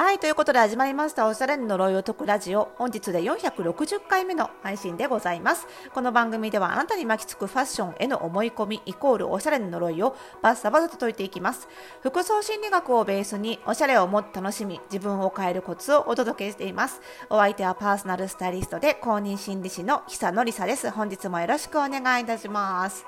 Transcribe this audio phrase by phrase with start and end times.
[0.00, 2.72] はい、ということで始まりましたおしゃれの呪いを解くラジオ。
[2.76, 5.66] 本日で460回目の配信でございます。
[5.92, 11.68] この番組ではあなたに巻きつくファッションへの思い込みイコールおしゃれの呪いをバッサバサと解いていきます。
[12.00, 17.02] 服装心理学をベースにおしゃれをもっと楽しみ、自分を変えるコツをお届けしています。
[17.28, 20.90] お相手はパーソナルスタイリストで公認心理師の久野里沙です。
[20.90, 23.04] 本日もよろしくお願いいたします。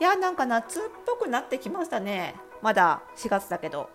[0.00, 2.36] いや、なんか夏っぽくなってきましたね。
[2.62, 3.90] まだ4月だけど。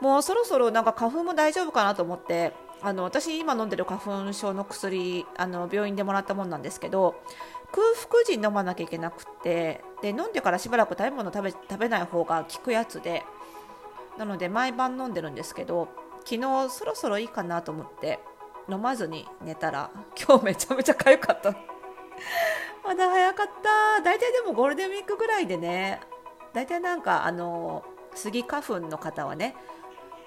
[0.00, 7.16] もうそろそろなんか花粉も大丈夫かなと思ってあの私今飲んでる花粉症の薬あの病院でもらったもんなんですけど
[7.72, 13.24] 空腹時に飲まなきゃいけなくてで飲んでからしばらく食べ物食べ食べない方が効くやつで
[14.16, 15.88] なので毎晩飲んでるんですけど
[16.24, 18.20] 昨日そろそろいいかなと思って
[18.70, 21.54] 飲まずに寝たら今日めちゃめちゃ痒かった。
[22.84, 24.02] まだ早かった。
[24.02, 26.00] 大体でもゴールデンウィークぐらいでね
[26.52, 29.56] 大体なんかあのスギ花粉の方はね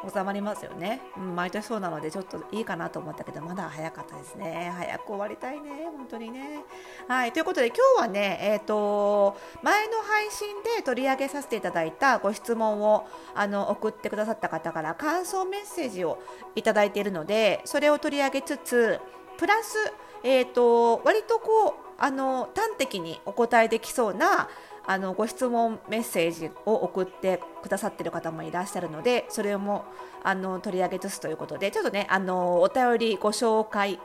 [0.10, 4.72] 収まりますよね、うん、毎年そうなのでちょっといいかなと思ったけどまだ早かったですね。
[4.76, 6.64] 早く終わりたいね本当にね。
[7.08, 16.20] はいということで今日はねえっ、ー、と前の配信で取り上げさせていただいたご質問をあの送ってくださった方から感想メッセージを
[16.56, 19.00] いただいているのでそれを取り上げつつ
[19.38, 19.78] プラス
[20.24, 24.50] えっ、ー、と割とこうあの端的にお答えできそうな
[24.86, 29.86] あのご質問メッセージを送ってくださっている方もいらっしゃるのでそれも
[30.24, 34.00] あの取り上げつつということでちょっとねあのお便りご紹介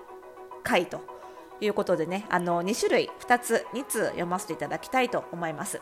[0.62, 1.16] 会と
[1.61, 5.81] いうことでねあの2種類2つ2通読ませていただきたいと思います。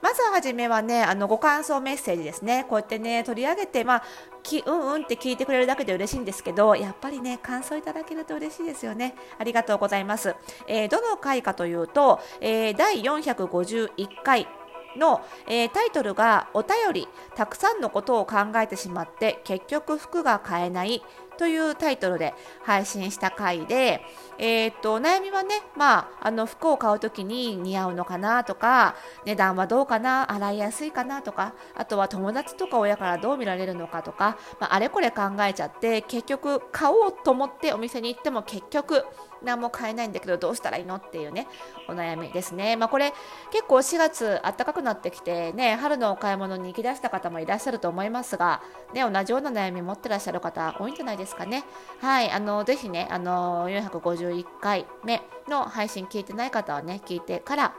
[0.00, 2.66] まずはじめはねあのご感想メッセージですね。
[2.68, 4.02] こうやってね取り上げてまあ
[4.42, 9.14] きうんうんって聞いてくれるだけで嬉しいんですけどやっぱりね感想いただけると嬉しいですよね。
[9.38, 10.34] ありがとうございます、
[10.66, 14.48] えー、どの回かというと、えー、第451回
[14.96, 21.02] の、えー、タイトルがお便りたくさんのことを考えてしまって結局服が買えない
[21.42, 24.00] というタイトルで配信した回で、
[24.38, 28.94] えー、っと悩みはね、まあ、あの服を買う時に似合うのかなとか
[29.26, 39.04] 値段はどうかな洗いやすいかなとかあとは友達とか親からどう見られるのかとか、まあ、あれこれ考えちゃって結局買おうと思ってお店に行っても結局
[39.44, 40.96] 何も買えないんだけどどうしたらいいの？
[40.96, 41.48] っていうね
[41.88, 42.76] お悩みですね。
[42.76, 43.12] まあ、これ
[43.50, 48.62] 結構4月暖かくなってきてね春のお買い物に行き出した方もいらっしゃると思いますが、
[48.94, 51.64] ね、同じような悩み持ってらっしゃる方多いんじゃないですかね。
[52.00, 57.74] はい、あのぜひねあの451回目の配信聞いてない方はね聞いてから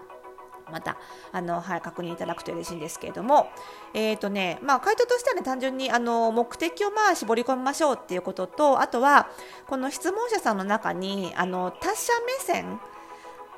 [0.72, 0.98] また
[1.32, 3.50] あの、はい、確認いただくと嬉しいんですけれども、
[3.94, 9.30] えーとねまあ、回答としては、ね、単純にあの目的をまあ絞り込みましょうっていうこととあとは
[9.68, 12.80] この質問者さんの中にあの他者目線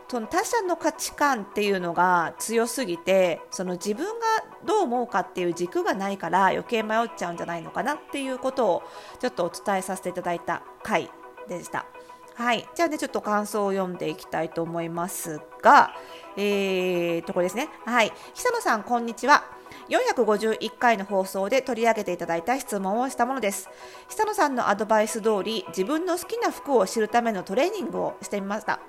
[0.07, 4.25] その他者の価値観っていうのが強すぎてその自分が
[4.65, 8.83] どう思うかっていう軸がないから余計迷っちゃうんじゃないのかなっていうことを
[9.19, 11.09] ちょっとお伝えさせていただいた回
[11.47, 11.94] でした。
[12.35, 15.95] はい、じゃあねちょっと感想を読んでいきたいと思いますが、
[16.35, 17.69] えー、ところですね。
[17.85, 19.45] はい、久野さんこんにちは。
[19.87, 23.69] 451回の放送で取り上げていただいた質問をしたものです。
[24.09, 28.81] 久野さんのアドバイス通り自分の好きな服を知るためのトレーニングをしてみました。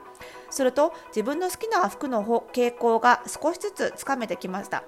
[0.50, 4.82] すると自分の好きな服の傾向が少しずつつかめてきました。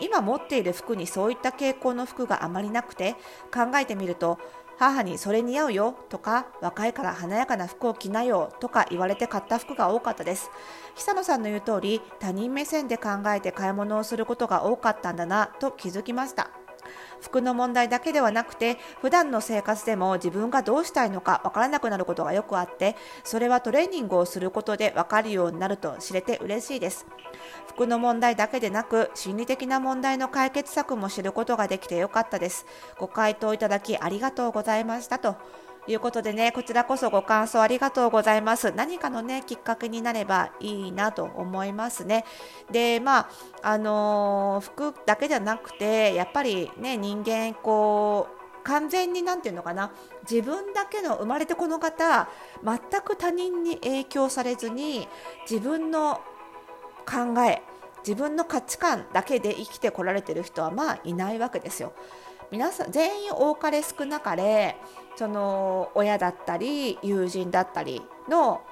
[0.00, 3.14] 今持っている服にそういった傾向の服があまりなくて
[3.52, 4.38] 考えてみると
[4.78, 10.50] 母にそれ似合うよとか若いから華やかな服を着なよとか言われて買った服が多かったです。
[10.94, 16.50] 久野さんの言う通り他人目線で考えて買い物をすることが多かったんだなと気づきました。
[17.24, 27.06] 服の問題だけではなくて普段の生活でも自分がどうしたいのかわからなくなることがよくあってそれはトレーニングをすることでわかるようになると知れて嬉しいです。
[27.68, 32.66] 服の問題だけでなく心理的な問題の解決策も知ることができてよかったです。
[32.98, 35.36] ご回答いただきありがとうございましたと。
[35.86, 38.72] いうことでね、こちらこそご感想ありがとうございます。
[38.72, 42.24] 何かのね、きっかけになればいいなと思いますね。
[42.70, 43.28] で、まあ、
[43.62, 49.92] あのー、服だけじゃなくて、やっぱりね、人間、こう、完全に何て言うのかな
[50.28, 52.28] 自分だけの生まれてこの方
[52.64, 55.06] 全く他人に影響されずに
[55.48, 56.22] 自分の
[57.06, 57.62] 考え
[58.06, 61.92] 自分の価値観だけで生きてこられてる人はまあいないわけですよ。
[62.54, 64.76] 皆さん全員多かれ少なかれ
[65.16, 68.62] その親だったり友人だったりの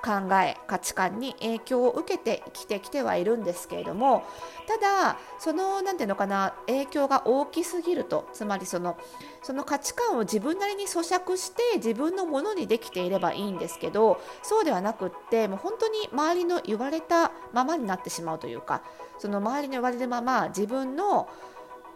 [0.00, 4.22] 考え価値観に影響を受けてきてきてはいるんですけれども
[4.68, 8.96] ただその何ていうのかな影響が大きすぎるとつまりその
[9.42, 18.84] その価値観を自分なりに咀嚼して自分のものにできていればいいんですけどそうではなくってもう本当に周りの言われたままになってしまうというか
[19.18, 21.28] その周りの言われるまま自分の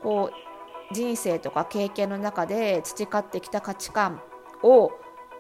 [0.02, 0.45] こう
[0.92, 4.20] 人生とか経験の中で培ってきた価値観
[4.62, 4.90] を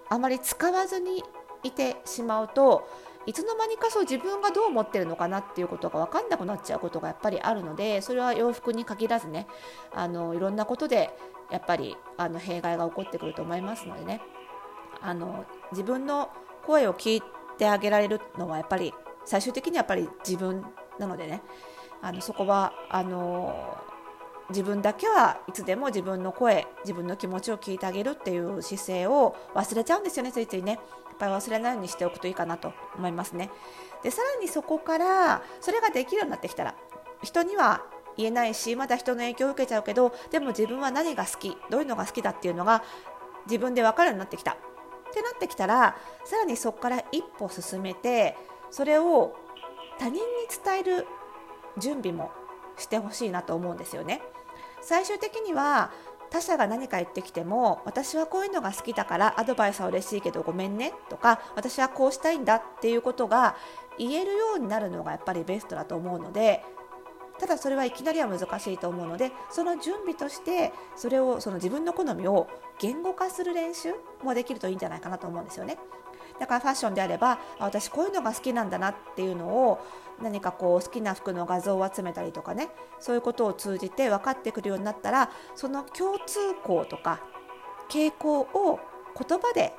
[0.08, 1.22] あまり使わずに
[1.62, 2.88] いてしまうと
[3.26, 9.48] いつの間にかそう自分がどう思ってるのかなっていうことが分かんなくなっちゃうことがやっぱりあるのでそれは洋服に限らずね
[9.92, 11.10] あのいろんなことで
[11.50, 14.20] やっぱりあの弊害が起こってくると思いますのでね
[15.00, 16.30] あの自分の
[16.64, 17.22] 声を聞い
[17.58, 18.94] てあげられるのはやっぱり
[19.24, 20.64] 最終的にはやっぱり自分
[20.98, 21.42] なのでね
[22.02, 23.76] あのそこはあの
[24.50, 30.72] 自分だけはいつでも自分の声自分の気持ちを聞いてあげるっていう姿勢を忘れちゃうんですよねついついね。
[30.72, 30.80] やっ
[31.18, 33.50] ぱり忘れないようにしておくといいかなと思いますね。
[34.02, 36.74] でさらにそこからそれができるようになってきたら
[37.22, 37.82] 人には
[38.16, 42.82] 言えないしまだ人の影響を受けちゃうけどでも自分は何が好きどういうのが好きだっていうのが
[43.46, 44.52] 自分で分かるようになってきた。
[44.52, 44.56] っ
[45.16, 48.36] てなってきたらさらにそこから一歩進めて
[48.70, 49.34] それを
[49.98, 50.20] 他人に
[50.64, 51.06] 伝える
[51.78, 52.30] 準備も
[52.76, 54.20] してほしいなと思うんですよね。
[54.86, 55.90] 最終的には
[56.30, 63.56] 他者が何か言ってきても私はこういうのが好きだからアドバイスは嬉しいけどごめんねとか私はこうしたいんだっていうことが
[63.98, 66.62] 言えるようになるのがやっぱりベストだと思うので
[67.40, 72.48] ただそれはいきなりは難しいと思うのでその準備としてそれをその自分の好みを
[72.78, 73.92] 言語化する練習
[74.22, 75.78] もできるといいんじゃないかなと思うんですよね。
[76.38, 79.80] だからファッションであれば私こういうのが好きなんだなっていうのを
[80.22, 82.68] 何かこう好きな服の画像を集めたりとかね
[83.00, 87.20] そういうことを通じて分かってくるようになったらその共通項とか
[87.90, 88.80] 傾向を
[89.18, 89.72] 言葉で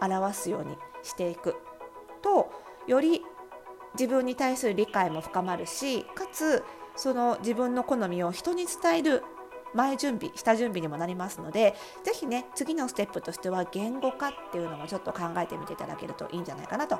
[0.00, 1.56] 表すようにしていく。
[2.22, 2.50] と
[2.86, 3.22] より
[3.94, 6.64] 自分に対する理解も深まるしかつ
[6.96, 9.22] その自分の好みを人に伝える
[9.76, 16.98] 前準備下準備にもなりますので是非ね次のステップとしては言語化っていうのもちょっと考えてみていただけるといいんじゃないかなと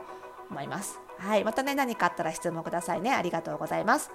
[0.51, 1.01] 思います。
[1.19, 3.13] はい、またね何かあったら質問くださいね。
[3.13, 4.11] ありがとうございます。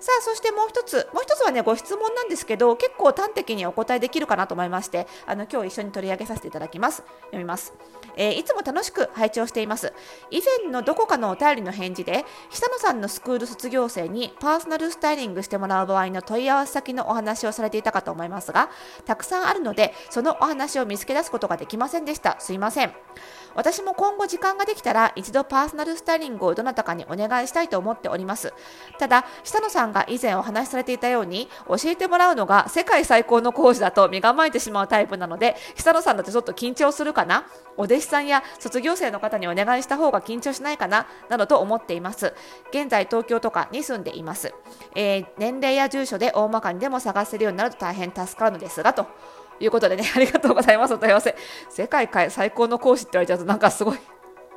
[0.00, 7.02] さあそしてもう一つもう一つはねご質問なんですけど結構端的にお答えできるかなと思いましてあの今日一緒に取り上げさせていただきます。
[7.24, 7.72] 読みます、
[8.16, 9.92] えー、いつも楽しく拝聴しています。
[10.30, 18.70] 以前のどこかのお便りの返事で久野さんのスクール卒業生にパーソナルスタイリングしてもらう場合の問い合わせ先のお話をされていたかと思いますが
[19.04, 22.36] たくさんあるのでそのお話を見つけ出すことができませんでした。
[22.40, 22.92] すいません。
[23.54, 28.52] 私も今後時間ができたら一度パーソナルスタイリングをどなたかにお願いしたいと思っております。
[28.98, 37.44] ただ、久野さんさんが以前お話しされていたように、教えてもらうのが世界最高の講師だと身構えてしまうタイプなので、久野さんだとちょっと緊張するかな？
[37.76, 41.06] お弟子さんや卒業生の方にお願いした方が緊張しないかな？
[41.28, 42.34] などと思っています。
[42.70, 44.54] 現在東京とかに住んでいます。
[44.94, 49.06] えー、年齢や住所で大まかにでも探せるようになると大変助かるのですが、と
[49.60, 50.94] いうことでね、 ありがとうございます。
[50.94, 51.36] お問い合わせ。
[51.68, 53.98] 世界最高の講師って言われちゃうと、なんかすごい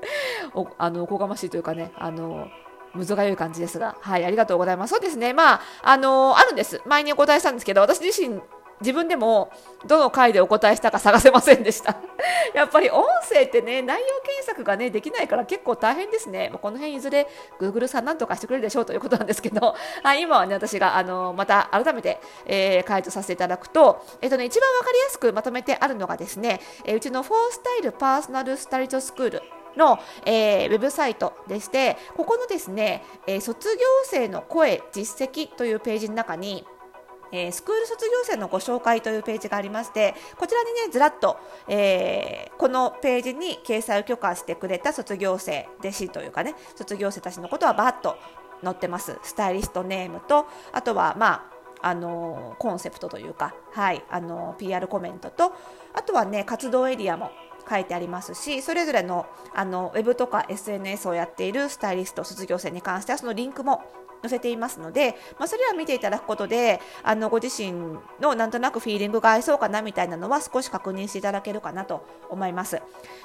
[0.54, 2.48] お、あの、おこがましいというかね、あの、
[2.94, 4.92] むずがゆい感じですが、はい、ありがとうございます。
[4.92, 6.82] そうですね、まあ、あのあるんです。
[6.86, 8.42] 前にお答えしたんですけど、私自身
[8.82, 9.52] 自分でも
[9.88, 11.98] どの回でお答えしたか探せませんでした。
[12.54, 16.52] やっぱり音声ってね、内容検索がね、できないから結構大変ですね。
[16.62, 17.28] この辺いずれ
[17.60, 29.42] Google さんなんとかしてくれるでしょうということなんですけど、 はい、今はね、私があのまた改めて、えー、回答させていただくと、えっ、とね、一番わかりやすくまとめてあるのがですね、えー、うちのフォースタイルパーソナルスタリトスクール
[29.78, 36.66] の、えー、ウェブサイトでして、ここのですね、えー、卒業生の声実績というページの中に、
[37.32, 48.18] えー、スクール卒業生のご紹介というページがありましてこちらにねずらっと、えー、このページに掲載を許可してくれた卒業生弟子というかね卒業生たちのことはバーッと
[48.64, 49.20] 載ってます。
[49.22, 51.58] スタイリストネームとあとはまあ
[51.90, 55.54] あのコンセプトというか、はい、あの PR コメントと
[55.94, 57.30] あとはね活動エリアも
[57.70, 63.84] 書いてありますしそれぞれのあのウェブとか SNS をやっているスタイリスト卒業生に関してはそのリンクも
[64.22, 72.82] 載せていますので、まあ、それは見ていただくことであのご自身のなんとなくフィーリングが合いそうかなみたいなのは少し確認していただけるかなと思います。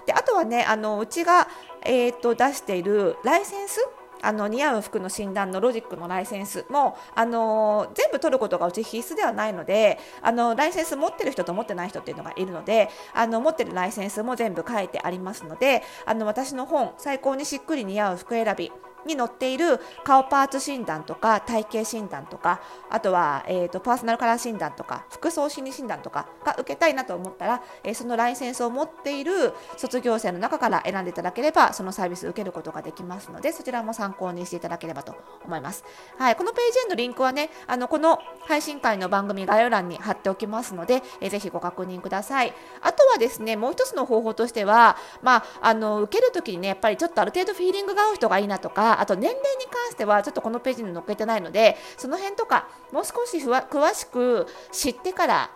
[0.07, 1.49] であとはねあのうちが、
[1.85, 3.87] えーと、出しているライセンス
[4.23, 18.73] あの似合う服の診断のロジックのライセンスもあの全部取ることがうち必須ではないのであのライセンス持ってる人と持ってない人っていうのがいるのであの持ってるライセンスも全部書いてありますのであの私の本最高にしっくり似合う服選び
[19.07, 35.85] に載っている顔パーツ診断とか体型診断とかあとは、えーと、パーソナルカラー診断とか服装心理診断とかが受けたいなと思ったら、えー、そのライセンスを持っている卒業生の中から選んでいただければそのサービス受けることができますのでそちらも参考にしていただければと思います。
[36.19, 42.53] はい、このページへのリンクはねあのこの配信会の番組概要欄に貼っておきますので、えー、ぜひご確認ください。
[42.81, 55.51] あとはですねもう一つの方法としては、まあ、あの受けるときにねやっぱりちょっとある程度フィーリングが合う人がいいなとかあと年齢に関してはちょっとこのページに載っけてないのでその辺とかもう少し詳しく知ってから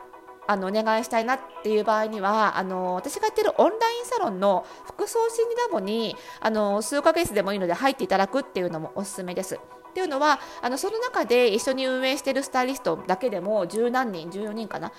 [0.49, 9.57] あのお願いしたいなっていう場合にはあの私がやってるオンラインサロンの服装心理ラボにあの数ヶ月でもいいので入っていただくっていうのもおすすめです。
[9.57, 14.93] っていうのはあのその中で一緒に運営しているスタイリストだけでも十何人14人かな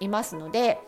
[0.00, 0.80] いますので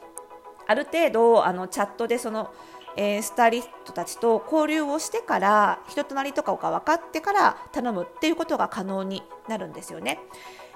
[0.66, 2.52] ある程度あのチャットでその
[2.96, 10.18] えー、スタイリストたちと交流をしてから人となりとかが分かってから頼むっていうことが可能になるんですよね。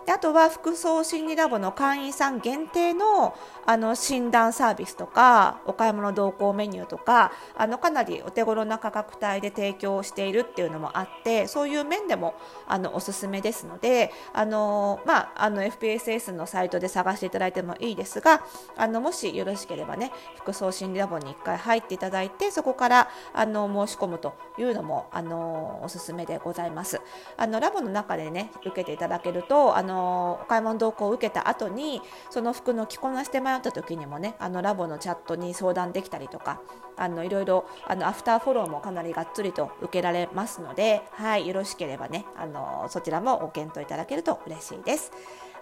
[0.06, 3.34] であとは服装心理ラボの会員さん限定の
[3.66, 12.34] あの診断サービスとかお買い物同行メニューとかあのかなりお手頃な価格帯で提供しているっていうのもあってそういう面でも
[12.66, 18.42] あのおすすめですのであの、まあ、あの FPSS のサイトで探していただいてもいいですが
[18.76, 27.00] あのもしよろしければね服装心理ラボに1回入っていただいてそこからあの申し込むというのもあのおすすめでございます。
[27.36, 36.60] あのラボの中でね受けていただけるとあののお買い物同行を受けた後にその服の着こなして迷った時にもねあのラボのチャットに相談できたりとか
[36.96, 45.10] あのいろいろあのアフターフォローもかなりがっつりと受けられますので、はい、よろしければねあのそちらもご検討いただけると嬉しいです。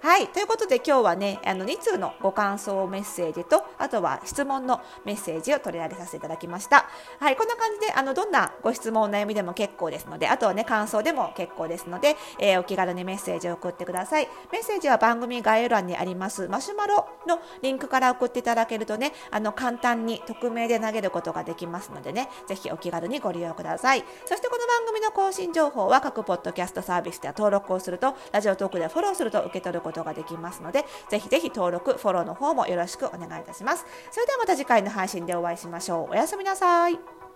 [0.00, 6.88] はい、ということで今日はね、あの2通のご感想メッセージと、あとは質問のメッセージを取り上げさせていただきました。
[7.19, 14.28] はい、こんな感じで、あの、どんなご質問、お悩みでも結構ですので、あとはね、感想でも結構ですので、えー、お気軽にメッセージを送ってください。
[14.52, 24.05] メッセージは番組概要欄にありますマシュマロのリンクから送っていただけるとね、あの、簡単に匿名で投げることができますのでね、ぜひお気軽にご利用ください。
[24.26, 33.87] そしてこの番組の更新情報は各ポッドキャストサービスでは登録をすると、ラジオトークでフォローすると受け取ることことができます、ので、ぜひぜひ登録、フォローの方もよろしくお願いいたします。
[34.11, 36.12] それではまた次回の配信でお会いしましょう。
[36.12, 37.27] おやすみなさい。